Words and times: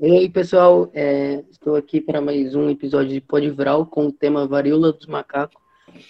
E 0.00 0.06
aí, 0.06 0.28
pessoal, 0.28 0.88
é, 0.94 1.42
estou 1.50 1.74
aqui 1.74 2.00
para 2.00 2.20
mais 2.20 2.54
um 2.54 2.70
episódio 2.70 3.12
de 3.12 3.20
Podvral 3.20 3.84
com 3.84 4.06
o 4.06 4.12
tema 4.12 4.46
Varíola 4.46 4.92
dos 4.92 5.06
Macacos, 5.06 5.60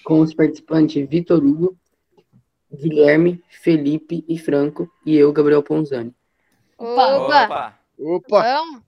com 0.05 0.21
os 0.21 0.35
participantes 0.35 1.09
Vitor 1.09 1.43
Hugo, 1.43 1.75
Guilherme, 2.71 3.43
Felipe 3.49 4.23
e 4.29 4.39
Franco, 4.39 4.91
e 5.07 5.17
eu, 5.17 5.33
Gabriel 5.33 5.63
Ponzani. 5.63 6.15
Opa! 6.77 7.47
Opa! 7.47 7.79
Opa! 7.99 8.41
Então, 8.41 8.83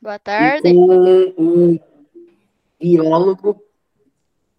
boa 0.00 0.14
E 0.14 0.18
tarde. 0.20 0.74
com 0.74 1.34
o 1.36 1.80
biólogo 2.80 3.62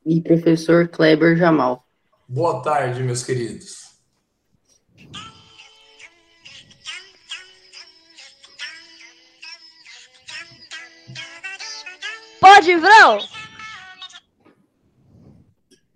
e 0.06 0.22
professor 0.22 0.88
Kleber 0.88 1.36
Jamal. 1.36 1.84
Boa 2.28 2.62
tarde, 2.62 3.02
meus 3.02 3.24
queridos. 3.24 3.85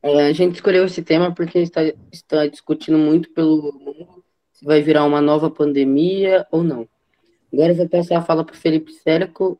É, 0.02 0.28
a 0.28 0.34
gente 0.34 0.56
escolheu 0.56 0.86
esse 0.86 1.04
tema 1.04 1.34
porque 1.34 1.60
está, 1.60 1.82
está 2.12 2.48
discutindo 2.48 2.98
muito 2.98 3.30
pelo 3.32 3.74
mundo 3.74 4.24
se 4.54 4.66
vai 4.66 4.82
virar 4.82 5.06
uma 5.06 5.22
nova 5.22 5.50
pandemia 5.50 6.46
ou 6.52 6.64
não. 6.64 6.88
Agora 7.52 7.72
eu 7.72 7.76
vou 7.76 7.90
passar 7.90 8.18
a 8.18 8.22
fala 8.22 8.44
para 8.44 8.54
o 8.54 8.58
Felipe 8.58 8.92
Sérico, 8.92 9.60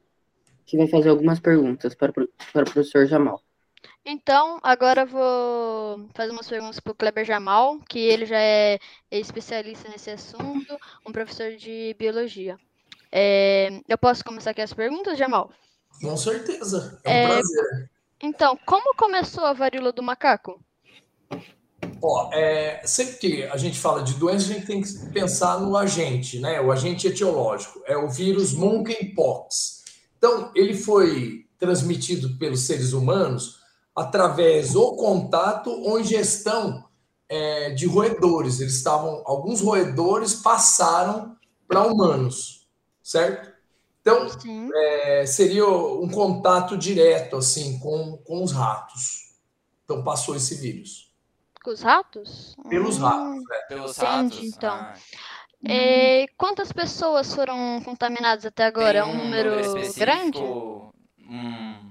que 0.66 0.78
vai 0.78 0.88
fazer 0.88 1.10
algumas 1.10 1.40
perguntas 1.40 1.96
para, 1.96 2.12
para 2.12 2.24
o 2.24 2.72
professor 2.72 3.06
Jamal. 3.08 3.42
Então, 4.06 4.60
agora 4.62 5.02
eu 5.02 5.08
vou 5.08 6.10
fazer 6.14 6.32
umas 6.32 6.48
perguntas 6.48 6.80
para 6.80 6.92
o 6.92 6.96
Kleber 6.96 7.26
Jamal, 7.26 7.80
que 7.88 8.00
ele 8.00 8.26
já 8.26 8.40
é 8.40 8.80
especialista 9.12 9.90
nesse 9.90 10.10
assunto, 10.10 10.78
um 11.06 11.12
professor 11.12 11.56
de 11.56 11.96
biologia. 11.98 12.58
É, 13.12 13.82
eu 13.88 13.98
posso 13.98 14.24
começar 14.24 14.52
aqui 14.52 14.62
as 14.62 14.74
perguntas, 14.74 15.18
Jamal? 15.18 15.52
Com 16.02 16.18
certeza. 16.18 17.00
É 17.04 17.10
um 17.10 17.14
É, 17.14 17.28
prazer. 17.28 17.90
Então, 18.22 18.58
como 18.66 18.96
começou 18.96 19.46
a 19.46 19.54
varíola 19.54 19.92
do 19.92 20.04
macaco? 20.04 20.60
Ó, 22.02 22.30
é, 22.32 22.82
sempre 22.86 23.18
que 23.18 23.44
a 23.44 23.58
gente 23.58 23.78
fala 23.78 24.02
de 24.04 24.14
doença, 24.14 24.46
a 24.46 24.54
gente 24.54 24.66
tem 24.66 24.82
que 24.82 24.94
pensar 25.12 25.60
no 25.60 25.76
agente, 25.76 26.40
né? 26.40 26.62
O 26.62 26.72
agente 26.72 27.08
etiológico. 27.08 27.82
É 27.86 27.98
o 27.98 28.10
vírus 28.10 28.54
monkeypox. 28.54 29.84
Então, 30.18 30.52
ele 30.56 30.74
foi 30.74 31.46
transmitido 31.58 32.38
pelos 32.38 32.62
seres 32.62 32.94
humanos 32.94 33.60
através 33.96 34.76
ou 34.76 34.96
contato 34.96 35.70
ou 35.70 36.00
ingestão 36.00 36.86
é, 37.28 37.72
de 37.72 37.86
roedores. 37.86 38.60
Eles 38.62 38.76
estavam, 38.76 39.22
alguns 39.26 39.60
roedores 39.62 40.36
passaram 40.36 41.36
para 41.68 41.86
humanos, 41.86 42.68
certo? 43.04 43.59
Então, 44.02 44.28
Sim. 44.40 44.70
é, 44.74 45.26
seria 45.26 45.68
um 45.68 46.10
contato 46.10 46.78
direto 46.78 47.36
assim 47.38 47.78
com, 47.80 48.18
com 48.26 48.44
os 48.44 48.52
ratos. 48.52 49.30
Então 49.84 50.04
passou 50.04 50.36
esse 50.36 50.56
vírus 50.56 51.12
Com 51.64 51.72
os 51.72 51.82
ratos? 51.82 52.56
pelos 52.70 52.98
Hum, 52.98 53.02
ratos. 53.02 53.44
né? 53.50 53.58
Pelos 53.68 53.98
Entendi, 53.98 54.36
ratos? 54.36 54.56
então. 54.56 54.76
Ah, 54.76 54.94
é, 55.68 56.26
quantas 56.38 56.72
pessoas 56.72 57.34
foram 57.34 57.82
contaminadas 57.84 58.46
até 58.46 58.66
agora? 58.66 59.00
É 59.00 59.04
tem 59.04 59.12
um 59.12 59.18
número 59.18 59.52
grande? 59.98 60.40
Hum, 61.20 61.90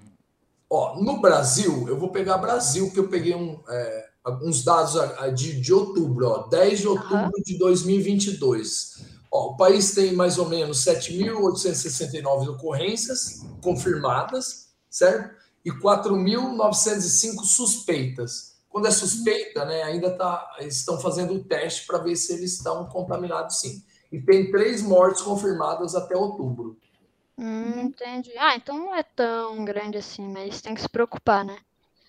Ó, 0.70 1.00
no 1.02 1.20
Brasil, 1.20 1.88
eu 1.88 1.98
vou 1.98 2.10
pegar 2.10 2.36
Brasil, 2.38 2.90
que 2.92 2.98
eu 3.00 3.08
peguei 3.08 3.34
um, 3.34 3.62
é, 3.68 4.10
alguns 4.22 4.62
dados 4.62 4.96
a- 4.96 5.24
a 5.24 5.28
de, 5.30 5.58
de 5.60 5.72
outubro, 5.72 6.26
ó, 6.28 6.46
10 6.48 6.80
de 6.80 6.86
outubro 6.88 7.14
Aham. 7.16 7.30
de 7.44 7.56
2022. 7.58 9.07
Ó, 9.30 9.52
o 9.52 9.56
país 9.56 9.94
tem 9.94 10.12
mais 10.14 10.38
ou 10.38 10.48
menos 10.48 10.84
7.869 10.84 12.48
ocorrências 12.48 13.44
confirmadas, 13.62 14.68
certo? 14.90 15.36
E 15.64 15.70
4.905 15.70 17.44
suspeitas. 17.44 18.56
Quando 18.68 18.86
é 18.86 18.90
suspeita, 18.90 19.64
né, 19.64 19.82
ainda 19.82 20.10
tá, 20.10 20.56
estão 20.60 21.00
fazendo 21.00 21.34
o 21.34 21.44
teste 21.44 21.86
para 21.86 21.98
ver 21.98 22.16
se 22.16 22.32
eles 22.32 22.54
estão 22.54 22.86
contaminados 22.86 23.60
sim. 23.60 23.82
E 24.10 24.20
tem 24.20 24.50
três 24.50 24.82
mortes 24.82 25.22
confirmadas 25.22 25.94
até 25.94 26.16
outubro. 26.16 26.78
Hum, 27.36 27.82
entendi. 27.82 28.32
Ah, 28.38 28.56
então 28.56 28.78
não 28.78 28.94
é 28.94 29.02
tão 29.02 29.64
grande 29.64 29.98
assim, 29.98 30.26
mas 30.28 30.60
tem 30.60 30.74
que 30.74 30.80
se 30.80 30.88
preocupar, 30.88 31.44
né? 31.44 31.58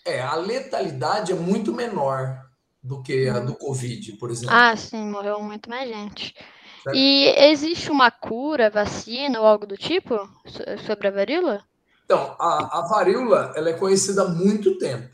É, 0.05 0.21
a 0.21 0.35
letalidade 0.35 1.31
é 1.31 1.35
muito 1.35 1.73
menor 1.73 2.49
do 2.81 3.03
que 3.03 3.27
a 3.27 3.39
do 3.39 3.55
Covid, 3.55 4.13
por 4.13 4.31
exemplo. 4.31 4.55
Ah, 4.55 4.75
sim, 4.75 5.05
morreu 5.09 5.41
muito 5.41 5.69
mais 5.69 5.87
gente. 5.89 6.33
Certo. 6.83 6.95
E 6.95 7.25
existe 7.51 7.91
uma 7.91 8.09
cura, 8.09 8.69
vacina 8.69 9.39
ou 9.39 9.45
algo 9.45 9.65
do 9.65 9.77
tipo 9.77 10.15
so- 10.45 10.85
sobre 10.85 11.07
a 11.07 11.11
varíola? 11.11 11.63
Então, 12.05 12.35
a, 12.39 12.79
a 12.79 12.87
varíola 12.87 13.53
ela 13.55 13.69
é 13.69 13.73
conhecida 13.73 14.23
há 14.23 14.27
muito 14.27 14.77
tempo, 14.77 15.09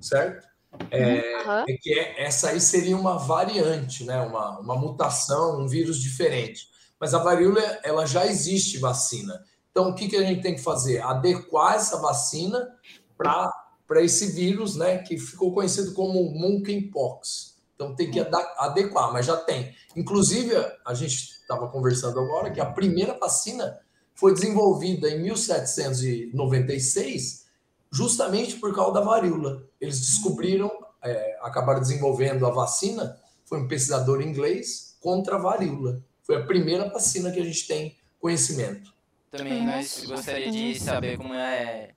certo? 0.00 0.48
É, 0.90 1.20
Aham. 1.42 1.64
é 1.68 1.72
que 1.74 1.92
é- 1.98 2.24
essa 2.24 2.50
aí 2.50 2.60
seria 2.60 2.96
uma 2.96 3.18
variante, 3.18 4.04
né? 4.04 4.20
uma, 4.20 4.58
uma 4.60 4.76
mutação, 4.76 5.60
um 5.60 5.66
vírus 5.68 6.00
diferente. 6.00 6.68
Mas 6.98 7.14
a 7.14 7.18
varíola 7.18 7.60
ela 7.82 8.06
já 8.06 8.26
existe 8.26 8.78
vacina. 8.78 9.42
Então, 9.70 9.90
o 9.90 9.94
que, 9.94 10.08
que 10.08 10.16
a 10.16 10.22
gente 10.22 10.42
tem 10.42 10.54
que 10.54 10.62
fazer? 10.62 11.00
Adequar 11.02 11.74
essa 11.74 11.98
vacina 11.98 12.68
para 13.16 14.02
esse 14.02 14.32
vírus, 14.32 14.76
né? 14.76 14.98
Que 14.98 15.18
ficou 15.18 15.52
conhecido 15.54 15.92
como 15.94 16.22
monkeypox. 16.34 17.59
Então, 17.80 17.94
tem 17.94 18.10
que 18.10 18.20
ada- 18.20 18.54
adequar, 18.58 19.10
mas 19.10 19.24
já 19.24 19.38
tem. 19.38 19.74
Inclusive, 19.96 20.54
a 20.84 20.92
gente 20.92 21.14
estava 21.14 21.66
conversando 21.66 22.20
agora 22.20 22.50
que 22.50 22.60
a 22.60 22.66
primeira 22.66 23.16
vacina 23.18 23.80
foi 24.14 24.34
desenvolvida 24.34 25.08
em 25.08 25.22
1796, 25.22 27.46
justamente 27.90 28.56
por 28.56 28.74
causa 28.74 28.92
da 28.92 29.00
varíola. 29.00 29.66
Eles 29.80 29.98
descobriram, 29.98 30.70
é, 31.02 31.38
acabaram 31.40 31.80
desenvolvendo 31.80 32.46
a 32.46 32.50
vacina, 32.50 33.18
foi 33.46 33.58
um 33.58 33.66
pesquisador 33.66 34.20
inglês, 34.20 34.98
contra 35.00 35.36
a 35.36 35.38
varíola. 35.38 36.02
Foi 36.22 36.36
a 36.36 36.44
primeira 36.44 36.86
vacina 36.90 37.30
que 37.32 37.40
a 37.40 37.44
gente 37.44 37.66
tem 37.66 37.96
conhecimento. 38.20 38.92
também 39.30 39.64
nós 39.64 40.04
gostaria 40.04 40.50
de 40.50 40.78
saber 40.78 41.16
como 41.16 41.32
é 41.32 41.84
a 41.84 41.88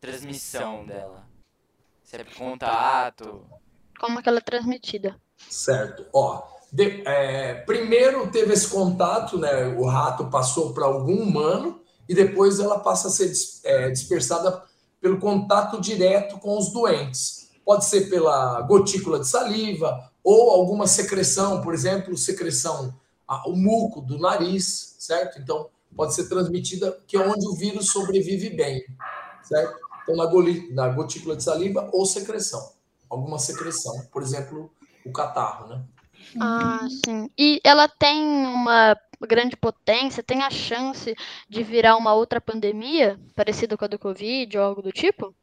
transmissão 0.00 0.86
dela. 0.86 1.26
Se 2.04 2.14
é 2.14 2.22
por 2.22 2.36
contato. 2.36 3.44
Como 3.98 4.22
que 4.22 4.28
ela 4.28 4.38
é 4.38 4.42
transmitida? 4.42 5.20
Certo. 5.48 6.06
Ó, 6.12 6.42
de- 6.72 7.02
é, 7.06 7.54
primeiro 7.66 8.30
teve 8.30 8.52
esse 8.52 8.68
contato, 8.68 9.38
né? 9.38 9.66
O 9.78 9.84
rato 9.86 10.26
passou 10.30 10.72
para 10.72 10.86
algum 10.86 11.22
humano 11.22 11.80
e 12.08 12.14
depois 12.14 12.58
ela 12.58 12.78
passa 12.80 13.08
a 13.08 13.10
ser 13.10 13.28
dis- 13.28 13.60
é, 13.64 13.90
dispersada 13.90 14.62
pelo 15.00 15.18
contato 15.18 15.80
direto 15.80 16.38
com 16.38 16.56
os 16.56 16.72
doentes. 16.72 17.50
Pode 17.64 17.84
ser 17.84 18.08
pela 18.08 18.60
gotícula 18.62 19.20
de 19.20 19.28
saliva 19.28 20.10
ou 20.24 20.50
alguma 20.50 20.86
secreção, 20.86 21.60
por 21.60 21.74
exemplo, 21.74 22.16
secreção, 22.16 22.94
a- 23.26 23.48
o 23.48 23.54
muco 23.56 24.00
do 24.00 24.18
nariz, 24.18 24.96
certo? 24.98 25.38
Então 25.40 25.68
pode 25.94 26.14
ser 26.14 26.28
transmitida, 26.28 26.98
que 27.06 27.16
é 27.16 27.20
onde 27.20 27.46
o 27.46 27.54
vírus 27.54 27.90
sobrevive 27.90 28.50
bem, 28.50 28.82
certo? 29.42 29.76
Então 30.02 30.16
na, 30.16 30.26
goli- 30.26 30.72
na 30.72 30.88
gotícula 30.88 31.36
de 31.36 31.42
saliva 31.44 31.88
ou 31.92 32.06
secreção, 32.06 32.72
alguma 33.10 33.38
secreção, 33.38 34.06
por 34.12 34.22
exemplo, 34.22 34.70
o 35.04 35.12
catarro, 35.12 35.68
né? 35.68 35.84
Ah, 36.40 36.86
sim. 37.04 37.28
E 37.38 37.60
ela 37.64 37.88
tem 37.88 38.20
uma 38.46 38.96
grande 39.20 39.56
potência, 39.56 40.22
tem 40.22 40.42
a 40.42 40.50
chance 40.50 41.14
de 41.48 41.62
virar 41.62 41.96
uma 41.96 42.14
outra 42.14 42.40
pandemia, 42.40 43.20
parecida 43.34 43.76
com 43.76 43.84
a 43.84 43.88
do 43.88 43.98
Covid 43.98 44.58
ou 44.58 44.64
algo 44.64 44.82
do 44.82 44.92
tipo? 44.92 45.34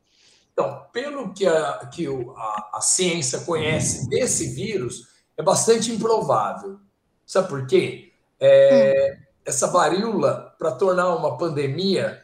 Então, 0.51 0.85
pelo 0.91 1.33
que 1.33 1.45
a, 1.47 1.87
que 1.93 2.07
o- 2.07 2.31
a, 2.35 2.71
a 2.75 2.81
ciência 2.81 3.39
conhece 3.41 4.07
desse 4.09 4.53
vírus, 4.53 5.07
é 5.37 5.43
bastante 5.43 5.91
improvável. 5.91 6.79
Sabe 7.25 7.47
por 7.47 7.65
quê? 7.67 8.13
É, 8.39 9.17
Essa 9.45 9.67
varíola, 9.67 10.55
para 10.59 10.71
tornar 10.73 11.15
uma 11.15 11.37
pandemia, 11.37 12.23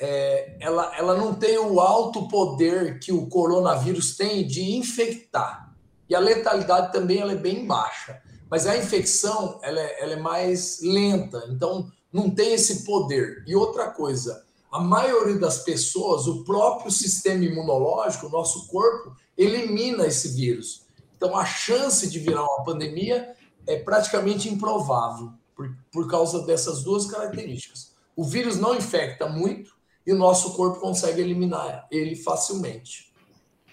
é, 0.00 0.56
ela, 0.60 0.96
ela 0.96 1.16
não 1.16 1.34
tem 1.34 1.58
o 1.58 1.80
alto 1.80 2.28
poder 2.28 3.00
que 3.00 3.12
o 3.12 3.28
coronavírus 3.28 4.16
tem 4.16 4.46
de 4.46 4.76
infectar. 4.76 5.67
E 6.08 6.14
a 6.14 6.20
letalidade 6.20 6.92
também 6.92 7.18
ela 7.18 7.32
é 7.32 7.36
bem 7.36 7.66
baixa. 7.66 8.20
Mas 8.50 8.66
a 8.66 8.76
infecção 8.76 9.58
ela 9.62 9.78
é, 9.78 10.02
ela 10.02 10.12
é 10.14 10.20
mais 10.20 10.80
lenta, 10.82 11.44
então 11.50 11.90
não 12.12 12.30
tem 12.30 12.54
esse 12.54 12.84
poder. 12.84 13.44
E 13.46 13.54
outra 13.54 13.90
coisa, 13.90 14.44
a 14.72 14.80
maioria 14.80 15.38
das 15.38 15.58
pessoas, 15.58 16.26
o 16.26 16.44
próprio 16.44 16.90
sistema 16.90 17.44
imunológico, 17.44 18.26
o 18.26 18.30
nosso 18.30 18.66
corpo, 18.68 19.14
elimina 19.36 20.06
esse 20.06 20.28
vírus. 20.28 20.86
Então 21.16 21.36
a 21.36 21.44
chance 21.44 22.08
de 22.08 22.18
virar 22.18 22.44
uma 22.44 22.64
pandemia 22.64 23.34
é 23.66 23.76
praticamente 23.76 24.48
improvável, 24.48 25.32
por, 25.54 25.70
por 25.92 26.08
causa 26.08 26.42
dessas 26.46 26.82
duas 26.82 27.06
características. 27.06 27.92
O 28.16 28.24
vírus 28.24 28.56
não 28.56 28.74
infecta 28.74 29.28
muito 29.28 29.76
e 30.06 30.12
o 30.12 30.16
nosso 30.16 30.54
corpo 30.54 30.80
consegue 30.80 31.20
eliminar 31.20 31.86
ele 31.90 32.16
facilmente. 32.16 33.07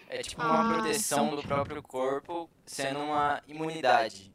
É 0.10 0.22
tipo 0.22 0.42
uma 0.42 0.62
Ah, 0.62 0.74
proteção 0.74 1.36
do 1.36 1.42
próprio 1.42 1.82
corpo 1.82 2.50
sendo 2.66 3.00
uma 3.00 3.42
imunidade. 3.48 4.34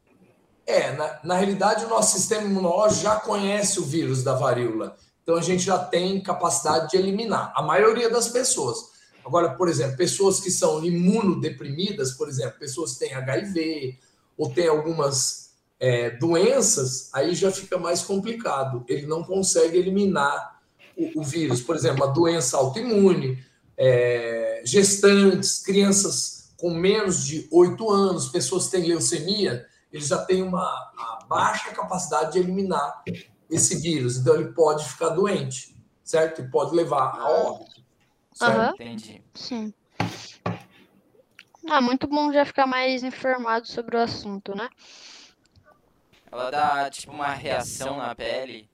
É, 0.65 0.91
na, 0.91 1.19
na 1.23 1.35
realidade, 1.35 1.85
o 1.85 1.89
nosso 1.89 2.17
sistema 2.17 2.43
imunológico 2.43 3.03
já 3.03 3.15
conhece 3.15 3.79
o 3.79 3.83
vírus 3.83 4.23
da 4.23 4.35
varíola. 4.35 4.95
Então 5.23 5.35
a 5.35 5.41
gente 5.41 5.63
já 5.63 5.77
tem 5.77 6.21
capacidade 6.21 6.91
de 6.91 6.97
eliminar 6.97 7.51
a 7.55 7.61
maioria 7.61 8.09
das 8.09 8.27
pessoas. 8.27 8.91
Agora, 9.25 9.53
por 9.53 9.69
exemplo, 9.69 9.97
pessoas 9.97 10.39
que 10.39 10.49
são 10.49 10.83
imunodeprimidas, 10.83 12.11
por 12.13 12.27
exemplo, 12.27 12.59
pessoas 12.59 12.93
que 12.93 12.99
têm 12.99 13.13
HIV 13.13 13.99
ou 14.37 14.49
têm 14.49 14.67
algumas 14.67 15.51
é, 15.79 16.11
doenças, 16.11 17.09
aí 17.13 17.33
já 17.35 17.51
fica 17.51 17.77
mais 17.77 18.01
complicado. 18.01 18.83
Ele 18.87 19.05
não 19.05 19.23
consegue 19.23 19.77
eliminar 19.77 20.59
o, 20.97 21.21
o 21.21 21.23
vírus. 21.23 21.61
Por 21.61 21.75
exemplo, 21.75 22.03
uma 22.03 22.13
doença 22.13 22.57
autoimune, 22.57 23.43
é, 23.77 24.50
gestantes, 24.63 25.59
crianças 25.63 26.53
com 26.57 26.71
menos 26.71 27.25
de 27.25 27.47
8 27.51 27.89
anos, 27.89 28.29
pessoas 28.29 28.65
que 28.65 28.71
têm 28.71 28.87
leucemia, 28.87 29.65
eles 29.91 30.07
já 30.07 30.23
têm 30.23 30.43
uma 30.43 30.91
baixa 31.27 31.71
capacidade 31.71 32.33
de 32.33 32.39
eliminar 32.39 33.03
esse 33.49 33.79
vírus. 33.81 34.17
Então, 34.17 34.35
ele 34.35 34.53
pode 34.53 34.85
ficar 34.85 35.09
doente, 35.09 35.75
certo? 36.03 36.41
E 36.41 36.49
pode 36.49 36.75
levar 36.75 37.19
a 37.19 37.29
óbito. 37.29 37.81
Certo? 38.33 38.53
Aham. 38.59 38.71
Entendi. 38.73 39.23
Sim. 39.33 39.73
Ah, 41.69 41.81
muito 41.81 42.07
bom 42.07 42.31
já 42.31 42.45
ficar 42.45 42.65
mais 42.65 43.03
informado 43.03 43.67
sobre 43.67 43.97
o 43.97 43.99
assunto, 43.99 44.55
né? 44.55 44.69
Ela 46.31 46.49
dá, 46.49 46.89
tipo, 46.89 47.11
uma 47.11 47.33
reação 47.33 47.97
na 47.97 48.15
pele. 48.15 48.69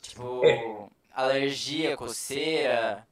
Tipo, 0.00 0.44
É. 0.44 0.88
alergia, 1.12 1.96
coceira. 1.96 3.06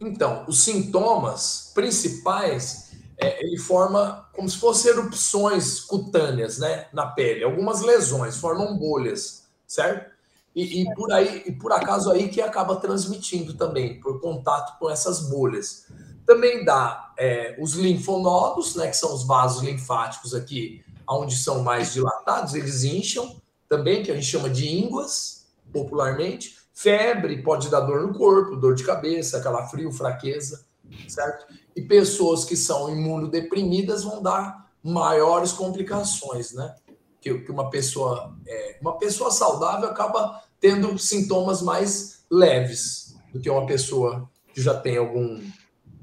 Então, 0.00 0.44
os 0.46 0.62
sintomas 0.62 1.72
principais, 1.74 2.92
é, 3.16 3.44
ele 3.44 3.58
forma 3.58 4.28
como 4.32 4.48
se 4.48 4.56
fossem 4.56 4.92
erupções 4.92 5.80
cutâneas, 5.80 6.58
né, 6.58 6.86
na 6.92 7.06
pele. 7.06 7.42
Algumas 7.42 7.80
lesões 7.80 8.36
formam 8.36 8.76
bolhas, 8.76 9.44
certo? 9.66 10.10
E, 10.54 10.82
e 10.82 10.94
por 10.94 11.12
aí, 11.12 11.44
e 11.46 11.52
por 11.52 11.72
acaso 11.72 12.10
aí 12.10 12.28
que 12.28 12.40
acaba 12.40 12.76
transmitindo 12.76 13.54
também 13.54 14.00
por 14.00 14.20
contato 14.20 14.78
com 14.78 14.88
essas 14.88 15.28
bolhas. 15.28 15.86
Também 16.26 16.64
dá 16.64 17.12
é, 17.18 17.56
os 17.60 17.74
linfonodos, 17.74 18.74
né, 18.76 18.88
que 18.88 18.96
são 18.96 19.14
os 19.14 19.26
vasos 19.26 19.62
linfáticos 19.62 20.34
aqui, 20.34 20.84
onde 21.08 21.36
são 21.36 21.62
mais 21.62 21.92
dilatados, 21.92 22.54
eles 22.54 22.84
incham, 22.84 23.40
também 23.68 24.02
que 24.02 24.10
a 24.10 24.14
gente 24.14 24.26
chama 24.26 24.48
de 24.48 24.68
ínguas, 24.68 25.46
popularmente. 25.72 26.56
Febre 26.80 27.42
pode 27.42 27.68
dar 27.68 27.80
dor 27.80 28.06
no 28.06 28.14
corpo, 28.14 28.54
dor 28.54 28.72
de 28.72 28.84
cabeça, 28.84 29.40
calafrio, 29.40 29.90
fraqueza, 29.90 30.64
certo? 31.08 31.52
E 31.74 31.82
pessoas 31.82 32.44
que 32.44 32.56
são 32.56 32.88
imunodeprimidas 32.88 34.04
vão 34.04 34.22
dar 34.22 34.70
maiores 34.80 35.50
complicações, 35.50 36.52
né? 36.52 36.76
Que, 37.20 37.36
que 37.40 37.50
uma 37.50 37.68
pessoa, 37.68 38.32
é, 38.46 38.78
uma 38.80 38.96
pessoa 38.96 39.32
saudável 39.32 39.88
acaba 39.88 40.40
tendo 40.60 40.96
sintomas 41.00 41.62
mais 41.62 42.24
leves 42.30 43.16
do 43.32 43.40
que 43.40 43.50
uma 43.50 43.66
pessoa 43.66 44.30
que 44.54 44.62
já 44.62 44.78
tem 44.78 44.98
algum 44.98 45.42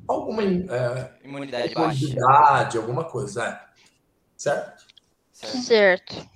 alguma 0.06 0.44
é, 0.44 1.12
Imunidade 1.24 1.74
baixa. 1.74 2.00
comorbidade, 2.00 2.77
alguma 2.77 3.06
coisa, 3.06 3.45
é. 3.45 3.62
certo? 4.36 4.86
Certo? 5.31 5.57
Certo. 5.62 6.35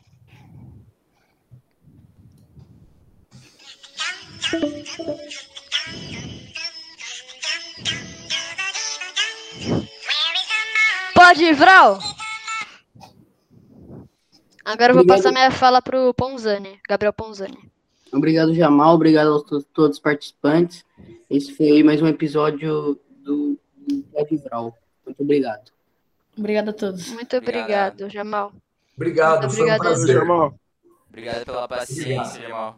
Pode 11.14 11.44
ir, 11.44 11.54
Vral! 11.54 12.00
Agora 14.66 14.92
eu 14.92 14.96
vou 14.96 15.02
Obrigado. 15.04 15.18
passar 15.18 15.32
minha 15.32 15.52
fala 15.52 15.82
pro 15.82 16.14
Ponzani, 16.14 16.80
Gabriel 16.88 17.14
Ponzani. 17.14 17.58
Obrigado, 18.14 18.54
Jamal. 18.54 18.96
Obrigado 18.96 19.36
a 19.36 19.44
to- 19.44 19.64
todos 19.74 19.98
os 19.98 20.02
participantes. 20.02 20.86
Esse 21.30 21.54
foi 21.56 21.84
mais 21.84 22.02
um 22.02 22.08
episódio 22.08 23.00
do, 23.24 23.58
Pode 24.14 24.38
Vral. 24.38 24.76
Muito 25.06 25.22
obrigado. 25.24 25.72
Obrigada 26.38 26.72
a 26.72 26.74
todos. 26.74 27.08
Muito 27.10 27.36
Obrigado. 27.38 27.94
obrigado, 27.94 28.10
Jamal. 28.10 28.54
Obrigado, 28.96 29.42
Muito 29.42 29.56
foi 29.56 29.72
um 29.72 29.78
prazer. 29.78 30.16
Jamal. 30.16 30.54
Obrigado 31.10 31.46
pela 31.46 31.68
paciência, 31.68 32.42
Jamal. 32.42 32.78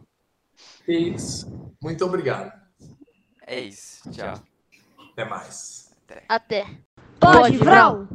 Isso. 0.86 1.74
Muito 1.82 2.04
obrigado. 2.04 2.52
É 3.46 3.60
isso. 3.60 4.10
Tchau. 4.10 4.34
Até 5.12 5.24
mais. 5.24 5.94
Até. 6.28 6.66
Pode, 7.18 7.56
Vral! 7.56 8.08